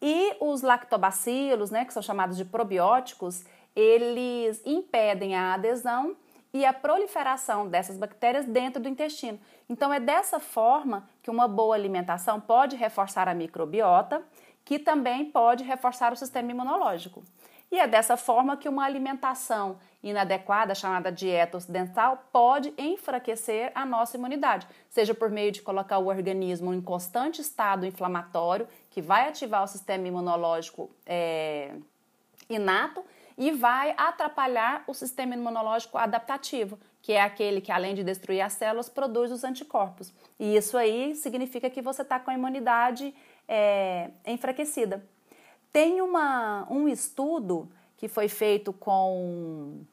E 0.00 0.36
os 0.40 0.62
lactobacilos, 0.62 1.70
né, 1.70 1.84
que 1.84 1.92
são 1.92 2.02
chamados 2.02 2.36
de 2.36 2.44
probióticos, 2.44 3.44
eles 3.74 4.62
impedem 4.64 5.34
a 5.34 5.54
adesão 5.54 6.16
e 6.52 6.64
a 6.64 6.72
proliferação 6.72 7.68
dessas 7.68 7.96
bactérias 7.96 8.44
dentro 8.44 8.82
do 8.82 8.88
intestino. 8.88 9.38
Então, 9.68 9.92
é 9.92 10.00
dessa 10.00 10.38
forma 10.38 11.08
que 11.22 11.30
uma 11.30 11.48
boa 11.48 11.74
alimentação 11.74 12.40
pode 12.40 12.76
reforçar 12.76 13.28
a 13.28 13.34
microbiota, 13.34 14.22
que 14.64 14.78
também 14.78 15.30
pode 15.30 15.64
reforçar 15.64 16.12
o 16.12 16.16
sistema 16.16 16.50
imunológico. 16.50 17.22
E 17.70 17.78
é 17.78 17.86
dessa 17.86 18.16
forma 18.16 18.56
que 18.56 18.68
uma 18.68 18.84
alimentação 18.84 19.78
inadequada, 20.02 20.74
chamada 20.74 21.12
dieta 21.12 21.56
ocidental, 21.56 22.28
pode 22.32 22.72
enfraquecer 22.78 23.70
a 23.74 23.84
nossa 23.84 24.16
imunidade, 24.16 24.66
seja 24.88 25.14
por 25.14 25.30
meio 25.30 25.52
de 25.52 25.60
colocar 25.60 25.98
o 25.98 26.06
organismo 26.06 26.72
em 26.72 26.80
constante 26.80 27.40
estado 27.40 27.84
inflamatório, 27.84 28.66
que 28.90 29.02
vai 29.02 29.28
ativar 29.28 29.62
o 29.64 29.66
sistema 29.66 30.06
imunológico 30.08 30.90
é, 31.04 31.74
inato 32.48 33.04
e 33.36 33.52
vai 33.52 33.94
atrapalhar 33.96 34.82
o 34.86 34.94
sistema 34.94 35.34
imunológico 35.34 35.98
adaptativo, 35.98 36.78
que 37.02 37.12
é 37.12 37.20
aquele 37.20 37.60
que, 37.60 37.70
além 37.70 37.94
de 37.94 38.02
destruir 38.02 38.40
as 38.40 38.54
células, 38.54 38.88
produz 38.88 39.30
os 39.30 39.44
anticorpos. 39.44 40.12
E 40.40 40.56
isso 40.56 40.76
aí 40.76 41.14
significa 41.14 41.68
que 41.68 41.82
você 41.82 42.02
está 42.02 42.18
com 42.18 42.30
a 42.30 42.34
imunidade 42.34 43.14
é, 43.46 44.10
enfraquecida. 44.26 45.04
Tem 45.72 46.00
uma, 46.00 46.66
um 46.70 46.88
estudo 46.88 47.68
que 47.96 48.08
foi 48.08 48.28
feito 48.28 48.72
com 48.72 49.84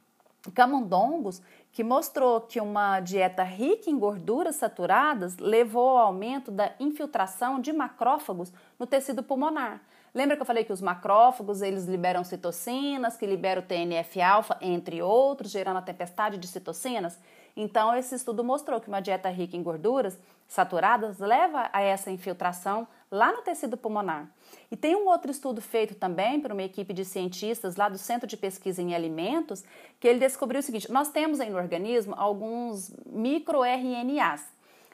camundongos 0.54 1.42
que 1.72 1.84
mostrou 1.84 2.40
que 2.40 2.62
uma 2.62 3.00
dieta 3.02 3.44
rica 3.44 3.90
em 3.90 4.00
gorduras 4.00 4.56
saturadas 4.56 5.38
levou 5.38 5.98
ao 5.98 6.08
aumento 6.08 6.50
da 6.50 6.72
infiltração 6.80 7.60
de 7.60 7.74
macrófagos 7.74 8.54
no 8.80 8.88
tecido 8.88 9.22
pulmonar. 9.22 9.82
Lembra 10.14 10.38
que 10.38 10.42
eu 10.42 10.46
falei 10.46 10.64
que 10.64 10.72
os 10.72 10.80
macrófagos 10.80 11.62
eles 11.62 11.86
liberam 11.86 12.24
citocinas, 12.24 13.18
que 13.18 13.26
liberam 13.26 13.62
o 13.62 13.66
TNF-alfa, 13.66 14.58
entre 14.62 15.02
outros, 15.02 15.52
gerando 15.52 15.78
a 15.78 15.82
tempestade 15.82 16.38
de 16.38 16.48
citocinas? 16.48 17.20
Então, 17.56 17.96
esse 17.96 18.14
estudo 18.16 18.44
mostrou 18.44 18.82
que 18.82 18.88
uma 18.88 19.00
dieta 19.00 19.30
rica 19.30 19.56
em 19.56 19.64
gorduras 19.64 20.18
saturadas 20.48 21.20
leva 21.20 21.70
a 21.72 21.82
essa 21.82 22.12
infiltração 22.12 22.88
lá 23.10 23.32
no 23.32 23.42
tecido 23.42 23.78
pulmonar. 23.78 24.30
E 24.70 24.76
tem 24.76 24.96
um 24.96 25.08
outro 25.08 25.32
estudo 25.32 25.62
feito 25.62 25.96
também 25.96 26.40
por 26.40 26.52
uma 26.52 26.64
equipe 26.64 26.94
de 26.94 27.06
cientistas 27.06 27.76
lá 27.76 27.88
do 27.88 27.98
Centro 27.98 28.28
de 28.28 28.36
Pesquisa 28.36 28.82
em 28.82 28.94
Alimentos, 28.94 29.64
que 30.00 30.08
ele 30.08 30.20
descobriu 30.20 30.60
o 30.60 30.64
seguinte: 30.64 30.92
nós 30.92 31.10
temos 31.10 31.40
aí 31.40 31.50
no 31.50 31.58
organismo 31.58 32.14
alguns 32.18 32.94
microRNAs. 33.06 34.44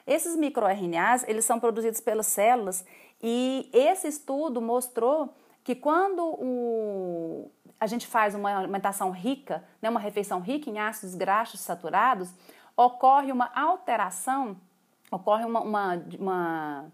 Esses 0.06 0.36
microRNAs, 0.36 1.24
eles 1.28 1.44
são 1.44 1.60
produzidos 1.60 2.00
pelas 2.00 2.26
células 2.26 2.84
e 3.22 3.68
esse 3.72 4.08
estudo 4.08 4.60
mostrou 4.60 5.32
que 5.62 5.76
quando 5.76 6.24
o, 6.24 7.50
a 7.82 7.86
gente 7.88 8.06
faz 8.06 8.32
uma 8.32 8.56
alimentação 8.56 9.10
rica, 9.10 9.64
né, 9.82 9.90
uma 9.90 9.98
refeição 9.98 10.38
rica 10.38 10.70
em 10.70 10.78
ácidos 10.78 11.16
graxos 11.16 11.58
saturados, 11.58 12.32
ocorre 12.76 13.32
uma 13.32 13.50
alteração, 13.56 14.56
ocorre 15.10 15.44
uma, 15.44 15.60
uma, 15.60 16.04
uma 16.16 16.84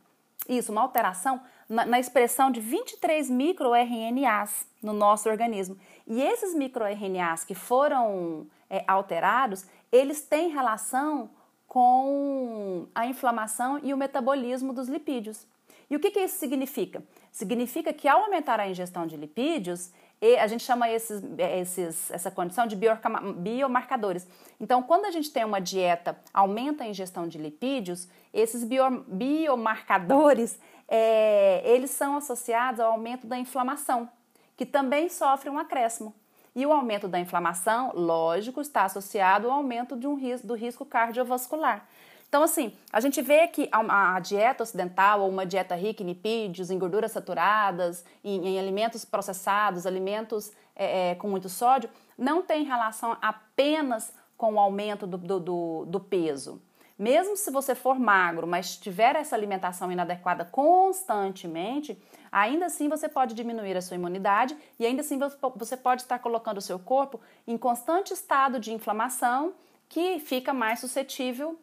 isso, 0.49 0.73
uma 0.73 0.81
alteração 0.81 1.43
na, 1.69 1.85
na 1.85 2.01
expressão 2.01 2.51
de 2.51 2.59
23 2.61 3.29
microRNAs 3.29 4.67
no 4.83 4.95
nosso 4.95 5.29
organismo. 5.29 5.77
E 6.07 6.23
esses 6.23 6.55
microRNAs 6.55 7.45
que 7.45 7.55
foram 7.55 8.47
é, 8.71 8.83
alterados, 8.89 9.67
eles 9.93 10.23
têm 10.23 10.49
relação 10.49 11.29
com 11.67 12.87
a 12.95 13.05
inflamação 13.05 13.79
e 13.83 13.93
o 13.93 13.97
metabolismo 13.99 14.73
dos 14.73 14.89
lipídios. 14.89 15.47
E 15.91 15.97
o 15.97 16.01
que, 16.01 16.11
que 16.11 16.21
isso 16.21 16.39
significa? 16.39 17.03
Significa 17.31 17.93
que 17.93 18.09
ao 18.09 18.23
aumentar 18.23 18.59
a 18.59 18.69
ingestão 18.69 19.07
de 19.07 19.19
lipídios, 19.19 19.93
a 20.21 20.47
gente 20.47 20.65
chama 20.65 20.91
esses, 20.91 21.23
esses, 21.39 22.11
essa 22.11 22.31
condição 22.31 22.67
de 22.67 22.77
biomarcadores. 22.77 24.27
Então, 24.59 24.83
quando 24.83 25.05
a 25.05 25.11
gente 25.11 25.31
tem 25.31 25.45
uma 25.45 25.61
dieta, 25.61 26.19
aumenta 26.35 26.85
a 26.85 26.89
ingestão 26.89 27.29
de 27.29 27.39
lipídios, 27.39 28.09
esses 28.35 28.65
bio, 28.65 29.05
biomarcadores, 29.07 30.59
é, 30.89 31.63
eles 31.65 31.91
são 31.91 32.17
associados 32.17 32.81
ao 32.81 32.93
aumento 32.93 33.27
da 33.27 33.39
inflamação, 33.39 34.09
que 34.57 34.67
também 34.67 35.09
sofre 35.09 35.49
um 35.49 35.59
acréscimo. 35.59 36.15
E 36.55 36.67
o 36.67 36.73
aumento 36.73 37.07
da 37.07 37.21
inflamação, 37.21 37.93
lógico, 37.95 38.61
está 38.61 38.85
associado 38.85 39.49
ao 39.49 39.59
aumento 39.59 39.97
de 39.97 40.09
um 40.09 40.17
risco, 40.17 40.45
do 40.45 40.55
risco 40.55 40.85
cardiovascular. 40.85 41.87
Então, 42.29 42.43
assim, 42.43 42.75
a 42.93 43.01
gente 43.01 43.23
vê 43.23 43.49
que 43.49 43.69
a, 43.73 44.21
dieta 44.21 44.63
ocidental 44.63 45.23
ou 45.23 45.31
uma 45.31 45.47
dieta 45.47 45.75
rica 45.75 46.03
em 46.03 46.07
lipídios, 46.07 46.71
em 46.71 46.79
gorduras 46.79 47.13
saturadas, 47.13 48.05
em, 48.23 48.49
em 48.49 48.59
alimentos 48.59 49.03
processados, 49.05 49.87
alimentos 49.87 50.53
é, 50.77 51.11
é, 51.11 51.15
com 51.15 51.27
muito 51.29 51.49
sódio, 51.49 51.89
não 52.19 52.43
tem 52.43 52.65
relação 52.65 53.17
apenas 53.23 54.13
com 54.37 54.55
o 54.55 54.61
aumento 54.61 55.07
do, 55.07 55.17
do, 55.17 55.41
do, 55.41 55.85
do 55.87 56.01
peso. 56.01 56.61
Mesmo 56.99 57.35
se 57.37 57.51
você 57.51 57.75
for 57.75 57.99
magro, 57.99 58.47
mas 58.47 58.77
tiver 58.77 59.17
essa 59.17 59.35
alimentação 59.35 59.91
inadequada 59.91 60.45
constantemente, 60.45 61.97
ainda 62.31 62.67
assim 62.67 62.89
você 62.89 63.09
pode 63.09 63.35
diminuir 63.35 63.77
a 63.77 63.81
sua 63.81 63.95
imunidade 63.95 64.55
e 64.79 64.85
ainda 64.85 65.01
assim 65.01 65.19
você 65.57 65.77
pode 65.77 66.03
estar 66.03 66.19
colocando 66.19 66.59
o 66.59 66.63
seu 66.63 66.79
corpo 66.79 67.21
em 67.47 67.57
constante 67.57 68.13
estado 68.13 68.61
de 68.61 68.73
inflamação 68.73 69.55
que 69.89 70.19
fica 70.19 70.53
mais 70.53 70.81
suscetível 70.81 71.59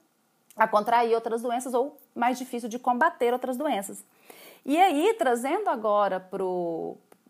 a 0.56 0.68
contrair 0.68 1.14
outras 1.14 1.42
doenças 1.42 1.74
ou 1.74 2.00
mais 2.14 2.38
difícil 2.38 2.70
de 2.70 2.80
combater 2.80 3.34
outras 3.34 3.58
doenças. 3.58 4.04
E 4.66 4.78
aí, 4.80 5.14
trazendo 5.18 5.70
agora 5.70 6.20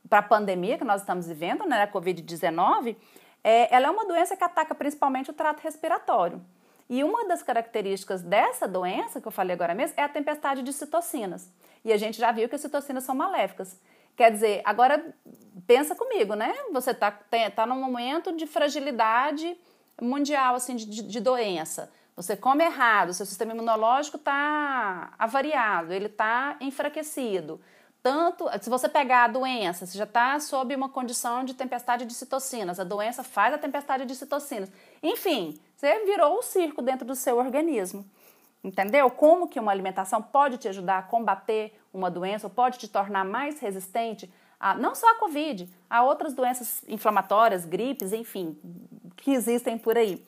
para 0.09 0.19
a 0.19 0.23
pandemia 0.23 0.77
que 0.77 0.83
nós 0.83 1.01
estamos 1.01 1.27
vivendo, 1.27 1.65
né, 1.65 1.83
a 1.83 1.87
Covid-19, 1.87 2.95
é, 3.43 3.75
ela 3.75 3.87
é 3.87 3.89
uma 3.89 4.05
doença 4.05 4.35
que 4.37 4.43
ataca 4.43 4.73
principalmente 4.73 5.29
o 5.29 5.33
trato 5.33 5.61
respiratório. 5.61 6.41
E 6.89 7.03
uma 7.03 7.27
das 7.27 7.41
características 7.41 8.21
dessa 8.21 8.67
doença, 8.67 9.19
que 9.19 9.27
eu 9.27 9.31
falei 9.31 9.53
agora 9.53 9.73
mesmo, 9.73 9.95
é 9.97 10.03
a 10.03 10.09
tempestade 10.09 10.61
de 10.61 10.71
citocinas. 10.71 11.51
E 11.83 11.91
a 11.91 11.97
gente 11.97 12.17
já 12.17 12.31
viu 12.31 12.47
que 12.47 12.55
as 12.55 12.61
citocinas 12.61 13.03
são 13.03 13.15
maléficas. 13.15 13.79
Quer 14.15 14.31
dizer, 14.31 14.61
agora 14.63 15.13
pensa 15.67 15.95
comigo, 15.95 16.35
né? 16.35 16.53
Você 16.71 16.91
está 16.91 17.11
tá 17.11 17.65
num 17.65 17.79
momento 17.81 18.31
de 18.35 18.47
fragilidade 18.47 19.57
mundial, 20.01 20.55
assim, 20.55 20.75
de, 20.75 20.85
de 20.85 21.19
doença. 21.19 21.91
Você 22.15 22.35
come 22.35 22.63
errado, 22.63 23.13
seu 23.13 23.25
sistema 23.25 23.53
imunológico 23.53 24.17
está 24.17 25.13
avariado, 25.19 25.91
ele 25.91 26.05
está 26.05 26.55
enfraquecido. 26.61 27.59
Tanto, 28.01 28.47
se 28.61 28.69
você 28.69 28.87
pegar 28.87 29.23
a 29.23 29.27
doença, 29.27 29.85
você 29.85 29.97
já 29.97 30.03
está 30.03 30.39
sob 30.39 30.75
uma 30.75 30.87
condição 30.87 31.43
de 31.43 31.53
tempestade 31.53 32.05
de 32.05 32.13
citocinas, 32.13 32.79
a 32.79 32.83
doença 32.83 33.23
faz 33.23 33.53
a 33.53 33.57
tempestade 33.57 34.05
de 34.05 34.15
citocinas. 34.15 34.71
Enfim, 35.01 35.59
você 35.75 36.05
virou 36.05 36.37
o 36.37 36.43
circo 36.43 36.81
dentro 36.81 37.05
do 37.05 37.15
seu 37.15 37.37
organismo. 37.37 38.05
Entendeu? 38.63 39.09
Como 39.11 39.47
que 39.47 39.59
uma 39.59 39.71
alimentação 39.71 40.21
pode 40.21 40.57
te 40.57 40.67
ajudar 40.67 40.99
a 40.99 41.03
combater 41.03 41.79
uma 41.93 42.09
doença 42.09 42.47
ou 42.47 42.51
pode 42.51 42.79
te 42.79 42.87
tornar 42.87 43.25
mais 43.25 43.59
resistente 43.59 44.31
a 44.59 44.73
não 44.75 44.95
só 44.95 45.09
a 45.11 45.15
Covid, 45.15 45.69
a 45.89 46.03
outras 46.03 46.33
doenças 46.33 46.83
inflamatórias, 46.87 47.65
gripes, 47.65 48.13
enfim, 48.13 48.57
que 49.17 49.31
existem 49.31 49.77
por 49.77 49.97
aí. 49.97 50.25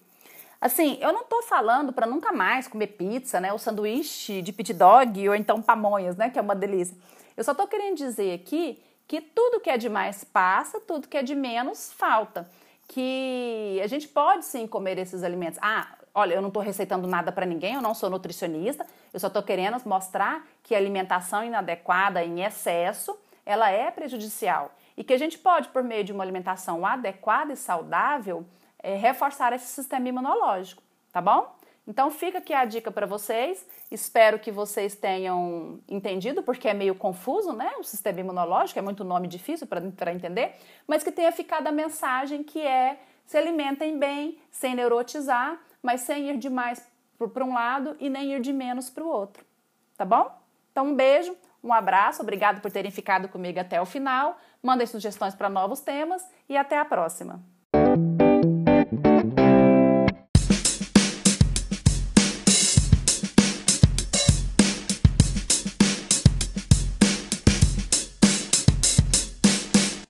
Assim, 0.59 0.97
eu 1.01 1.13
não 1.13 1.23
tô 1.23 1.43
falando 1.43 1.93
para 1.93 2.07
nunca 2.07 2.31
mais 2.31 2.67
comer 2.67 2.87
pizza, 2.87 3.39
né, 3.39 3.53
ou 3.53 3.59
sanduíche 3.59 4.41
de 4.41 4.51
pit 4.51 4.73
dog 4.73 5.29
ou 5.29 5.35
então 5.35 5.61
pamonhas, 5.61 6.15
né, 6.15 6.29
que 6.29 6.39
é 6.39 6.41
uma 6.41 6.55
delícia. 6.55 6.97
Eu 7.35 7.43
só 7.43 7.53
tô 7.53 7.67
querendo 7.67 7.95
dizer 7.95 8.33
aqui 8.33 8.81
que 9.07 9.21
tudo 9.21 9.59
que 9.59 9.69
é 9.69 9.77
de 9.77 9.87
mais 9.87 10.23
passa, 10.23 10.79
tudo 10.79 11.07
que 11.07 11.17
é 11.17 11.23
de 11.23 11.35
menos 11.35 11.93
falta. 11.93 12.49
Que 12.87 13.79
a 13.83 13.87
gente 13.87 14.07
pode 14.07 14.45
sim 14.45 14.65
comer 14.65 14.97
esses 14.97 15.23
alimentos. 15.23 15.59
Ah, 15.61 15.87
olha, 16.13 16.33
eu 16.33 16.41
não 16.41 16.47
estou 16.47 16.63
receitando 16.63 17.07
nada 17.07 17.31
para 17.31 17.45
ninguém, 17.45 17.75
eu 17.75 17.81
não 17.81 17.93
sou 17.93 18.09
nutricionista, 18.09 18.85
eu 19.13 19.19
só 19.19 19.27
estou 19.27 19.43
querendo 19.43 19.79
mostrar 19.85 20.47
que 20.63 20.73
alimentação 20.73 21.43
inadequada 21.43 22.23
em 22.23 22.43
excesso, 22.43 23.15
ela 23.47 23.71
é 23.71 23.89
prejudicial. 23.89 24.75
E 24.97 25.03
que 25.03 25.13
a 25.13 25.17
gente 25.17 25.37
pode, 25.37 25.69
por 25.69 25.81
meio 25.81 26.03
de 26.03 26.11
uma 26.11 26.23
alimentação 26.23 26.85
adequada 26.85 27.53
e 27.53 27.55
saudável, 27.55 28.45
é, 28.83 28.95
reforçar 28.95 29.53
esse 29.53 29.67
sistema 29.67 30.09
imunológico, 30.09 30.83
tá 31.13 31.21
bom? 31.21 31.55
Então 31.87 32.11
fica 32.11 32.39
aqui 32.39 32.53
a 32.53 32.65
dica 32.65 32.91
para 32.91 33.05
vocês. 33.05 33.65
Espero 33.89 34.37
que 34.37 34.51
vocês 34.51 34.95
tenham 34.95 35.79
entendido, 35.87 36.43
porque 36.43 36.67
é 36.67 36.73
meio 36.73 36.93
confuso, 36.93 37.53
né? 37.53 37.71
O 37.79 37.83
sistema 37.83 38.19
imunológico 38.19 38.77
é 38.77 38.81
muito 38.81 39.05
nome 39.05 39.29
difícil 39.29 39.65
para 39.65 40.11
entender, 40.11 40.55
mas 40.85 41.01
que 41.01 41.11
tenha 41.11 41.31
ficado 41.31 41.67
a 41.67 41.71
mensagem 41.71 42.43
que 42.43 42.59
é 42.59 42.99
se 43.25 43.37
alimentem 43.37 43.97
bem, 43.97 44.37
sem 44.51 44.75
neurotizar, 44.75 45.57
mas 45.81 46.01
sem 46.01 46.29
ir 46.29 46.37
demais 46.37 46.85
para 47.33 47.45
um 47.45 47.53
lado 47.53 47.95
e 47.99 48.09
nem 48.09 48.33
ir 48.33 48.41
de 48.41 48.51
menos 48.51 48.89
para 48.89 49.03
o 49.03 49.07
outro, 49.07 49.45
tá 49.97 50.03
bom? 50.03 50.29
Então 50.71 50.87
um 50.87 50.95
beijo, 50.95 51.35
um 51.67 51.73
abraço, 51.73 52.21
obrigado 52.21 52.61
por 52.61 52.71
terem 52.71 52.89
ficado 52.91 53.27
comigo 53.27 53.59
até 53.59 53.81
o 53.81 53.85
final. 53.85 54.37
Mandem 54.63 54.87
sugestões 54.87 55.35
para 55.35 55.49
novos 55.49 55.81
temas 55.81 56.23
e 56.47 56.55
até 56.55 56.77
a 56.77 56.85
próxima. 56.85 57.43